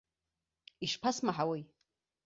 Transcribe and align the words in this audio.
Ишԥасмаҳауеи! 0.85 1.63